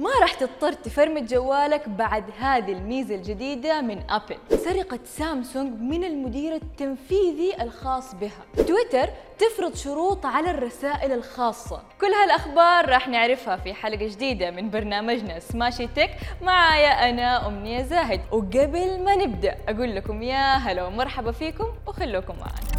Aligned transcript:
ما 0.00 0.10
راح 0.20 0.34
تضطر 0.34 0.72
تفرمت 0.72 1.30
جوالك 1.30 1.88
بعد 1.88 2.24
هذه 2.38 2.72
الميزة 2.72 3.14
الجديدة 3.14 3.80
من 3.80 4.10
أبل 4.10 4.36
سرقة 4.58 4.98
سامسونج 5.04 5.80
من 5.80 6.04
المدير 6.04 6.54
التنفيذي 6.54 7.62
الخاص 7.62 8.14
بها. 8.14 8.64
تويتر 8.66 9.12
تفرض 9.38 9.74
شروط 9.74 10.26
على 10.26 10.50
الرسائل 10.50 11.12
الخاصة. 11.12 11.82
كل 12.00 12.06
هالأخبار 12.06 12.88
راح 12.88 13.08
نعرفها 13.08 13.56
في 13.56 13.74
حلقة 13.74 14.06
جديدة 14.06 14.50
من 14.50 14.70
برنامجنا 14.70 15.38
Smashi 15.38 15.86
Tech 15.86 16.10
معايا 16.42 17.10
أنا 17.10 17.46
أمنية 17.46 17.82
زاهد. 17.82 18.20
وقبل 18.32 19.04
ما 19.04 19.16
نبدأ 19.16 19.56
أقول 19.68 19.96
لكم 19.96 20.22
يا 20.22 20.54
هلا 20.54 20.84
ومرحبا 20.84 21.32
فيكم 21.32 21.66
وخلوكم 21.86 22.34
معنا. 22.38 22.69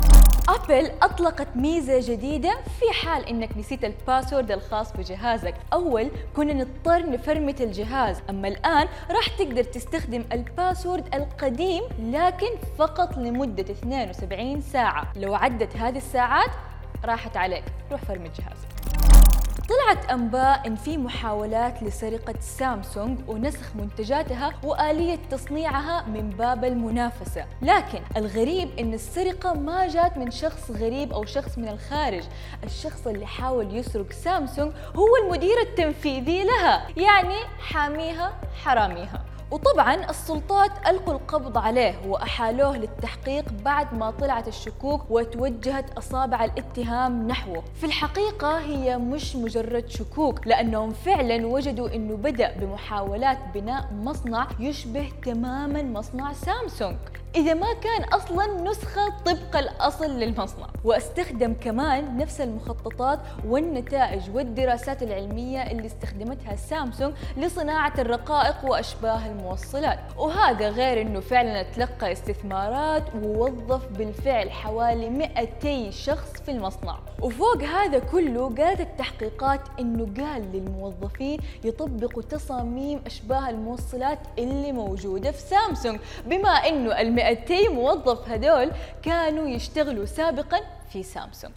أبل 0.52 0.92
أطلقت 1.02 1.48
ميزة 1.56 2.14
جديدة 2.14 2.58
في 2.80 3.00
حال 3.06 3.30
إنك 3.30 3.58
نسيت 3.58 3.84
ال 3.84 3.91
password 3.91 4.52
الخاص 4.52 4.94
بجهازك. 4.94 5.54
أول 5.74 6.12
كنا 6.36 6.54
نضطر 6.54 7.10
نفرمت 7.10 7.62
الجهاز 7.62 8.22
أما 8.30 8.48
الآن 8.48 8.88
راح 9.12 9.28
تقدر 9.28 9.64
تستخدم 9.64 10.24
ال 10.32 10.41
password 10.41 11.16
القديم 11.16 11.84
لكن 12.00 12.50
فقط 12.78 13.18
لمدة 13.18 13.72
72 13.72 14.62
ساعة. 14.62 15.14
لو 15.16 15.36
عدت 15.36 15.78
هذه 15.78 15.98
الساعات 15.98 16.52
راحت 17.06 17.38
عليك. 17.38 17.64
روح 17.92 18.02
فرمت 18.02 18.42
جهازك 18.42 18.91
طلعت 19.72 20.12
أنباء 20.12 20.68
إن 20.68 20.76
في 20.76 20.98
محاولات 20.98 21.84
لسرقة 21.84 22.34
سامسونج 22.40 23.20
ونسخ 23.28 23.76
منتجاتها 23.76 24.54
وآلية 24.64 25.20
تصنيعها 25.32 26.06
من 26.08 26.30
باب 26.30 26.66
المنافسة. 26.66 27.46
لكن 27.62 28.02
الغريب 28.18 28.70
إن 28.80 28.94
السرقة 28.94 29.54
ما 29.54 29.88
جات 29.88 30.18
من 30.18 30.32
شخص 30.32 30.72
غريب 30.72 31.14
أو 31.14 31.26
شخص 31.26 31.58
من 31.58 31.68
الخارج. 31.68 32.24
الشخص 32.64 33.08
اللي 33.08 33.26
حاول 33.26 33.76
يسرق 33.76 34.12
سامسونج 34.12 34.72
هو 34.96 35.26
المدير 35.26 35.62
التنفيذي 35.62 36.44
لها 36.44 36.88
يعني 36.98 37.38
حاميها 37.60 38.34
حراميها. 38.64 39.26
وطبعا 39.52 40.10
السلطات 40.10 40.72
ألقوا 40.88 41.14
القبض 41.14 41.58
عليه 41.58 41.96
وأحالوه 42.08 42.78
للتحقيق 42.78 43.46
بعد 43.66 43.94
ما 43.94 44.12
طلعت 44.12 44.48
الشكوك 44.48 45.02
وتوجهت 45.10 45.98
أصابع 45.98 46.46
الاتهام 46.46 47.28
نحوه. 47.28 47.64
في 47.76 47.86
الحقيقة 47.86 48.60
هي 48.60 48.98
مش 48.98 49.36
مجرد 49.36 49.90
شكوك 49.90 50.48
لأنهم 50.48 50.92
فعلا 50.94 51.48
وجدوا 51.48 51.96
أنه 51.96 52.16
بدأ 52.16 52.58
بمحاولات 52.58 53.38
بناء 53.54 53.90
مصنع 53.94 54.48
يشبه 54.60 55.10
تماما 55.26 55.84
مصنع 55.84 56.34
سامسونج. 56.34 56.98
إذا 57.36 57.54
ما 57.54 57.74
كان 57.74 58.04
أصلا 58.04 58.62
نسخة 58.62 59.10
طبق 59.26 59.58
الأصل 59.58 60.10
للمصنع. 60.20 60.68
واستخدم 60.84 61.54
كمان 61.54 62.18
نفس 62.18 62.42
المخططات 62.42 63.20
والنتائج 63.46 64.30
والدراسات 64.36 65.04
العلمية 65.04 65.72
اللي 65.72 65.86
استخدمتها 65.86 66.56
سامسونج 66.56 67.14
لصناعة 67.38 67.94
الرقائق 67.98 68.56
وأشباه 68.66 69.32
الموصلات 69.42 70.00
وهذا 70.18 70.70
غير 70.70 71.02
أنه 71.02 71.20
فعلا 71.20 71.64
تلقى 71.64 72.12
استثمارات 72.12 73.04
ووظف 73.24 73.88
بالفعل 73.88 74.52
حوالي 74.52 75.10
200 75.10 75.92
شخص 75.92 76.42
في 76.46 76.52
المصنع. 76.52 77.00
وفوق 77.22 77.64
هذا 77.64 78.00
كله 78.00 78.56
قالت 78.56 78.82
التحقيقات 78.82 79.62
أنه 79.80 80.06
قال 80.18 80.52
للموظفين 80.52 81.40
يطبقوا 81.64 82.24
تصاميم 82.24 83.02
أشباه 83.06 83.50
الموصلات 83.50 84.20
اللي 84.40 84.72
موجودة 84.72 85.32
في 85.32 85.42
سامسونج. 85.42 86.00
بما 86.26 86.50
أنه 86.50 87.10
200 87.10 87.70
موظف 87.70 88.30
هذول 88.30 88.72
كانوا 89.04 89.48
يشتغلوا 89.48 90.06
سابقا 90.06 90.58
في 90.90 91.04
سامسونج. 91.04 91.54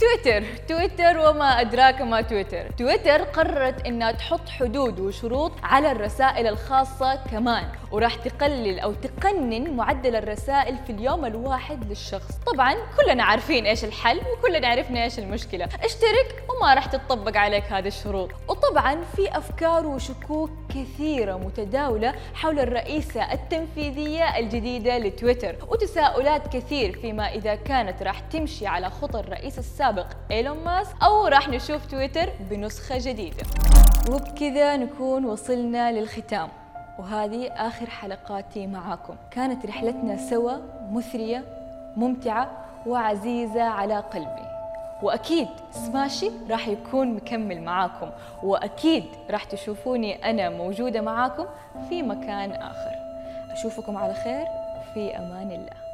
تويتر. 0.00 0.44
تويتر 0.68 1.18
وما 1.18 1.60
أدراك 1.60 2.00
ما 2.00 2.20
تويتر. 2.20 2.70
تويتر 2.78 3.22
قررت 3.22 3.86
أنها 3.86 4.12
تحط 4.12 4.48
حدود 4.48 5.00
وشروط 5.00 5.52
على 5.62 5.92
الرسائل 5.92 6.46
الخاصة 6.46 7.14
كمان 7.30 7.64
وراح 7.90 8.14
تقلل 8.14 8.80
أو 8.80 8.92
تقنن 8.92 9.76
معدل 9.76 10.16
الرسائل 10.16 10.76
في 10.86 10.92
اليوم 10.92 11.24
الواحد 11.24 11.84
للشخص. 11.88 12.34
طبعا 12.52 12.74
كلنا 12.96 13.24
عارفين 13.24 13.66
إيش 13.66 13.84
الحل 13.84 14.20
وكلنا 14.32 14.68
عرفنا 14.68 15.04
إيش 15.04 15.18
المشكلة. 15.18 15.64
اشترك 15.64 16.44
وما 16.50 16.74
راح 16.74 16.86
تطبق 16.86 17.36
عليك 17.36 17.64
هذه 17.64 17.88
الشروط. 17.88 18.30
وطبعا 18.48 19.04
في 19.16 19.38
أفكار 19.38 19.86
وشكوك 19.86 20.50
كثيرة 20.68 21.36
متداولة 21.36 22.14
حول 22.34 22.58
الرئيسة 22.58 23.32
التنفيذية 23.32 24.38
الجديدة 24.38 24.98
لتويتر 24.98 25.56
وتساؤلات 25.68 26.56
كثير 26.56 26.98
فيما 26.98 27.34
إذا 27.34 27.54
كانت 27.54 28.02
راح 28.02 28.20
تمشي 28.20 28.66
على 28.66 28.90
خطى 28.90 29.20
الرئيس 29.20 29.58
السابق 29.58 29.85
إيلون 30.30 30.64
ماسك 30.64 31.02
أو 31.02 31.26
راح 31.26 31.48
نشوف 31.48 31.86
تويتر 31.86 32.28
بنسخة 32.50 32.98
جديدة. 32.98 33.42
وبكذا 34.10 34.76
نكون 34.76 35.24
وصلنا 35.24 35.92
للختام. 35.92 36.48
وهذه 36.98 37.48
آخر 37.52 37.90
حلقاتي 37.90 38.66
معاكم. 38.66 39.14
كانت 39.30 39.66
رحلتنا 39.66 40.16
سوا 40.16 40.52
مثرية 40.92 41.44
ممتعة 41.96 42.50
وعزيزة 42.86 43.62
على 43.62 44.00
قلبي. 44.00 44.46
وأكيد 45.02 45.48
سماشي 45.70 46.30
راح 46.50 46.68
يكون 46.68 47.14
مكمل 47.14 47.62
معاكم. 47.62 48.10
وأكيد 48.42 49.04
راح 49.30 49.44
تشوفوني 49.44 50.30
أنا 50.30 50.50
موجودة 50.50 51.00
معاكم 51.00 51.46
في 51.88 52.02
مكان 52.02 52.52
آخر. 52.52 52.92
أشوفكم 53.52 53.96
على 53.96 54.14
خير. 54.14 54.46
في 54.94 55.18
أمان 55.18 55.50
الله. 55.50 55.85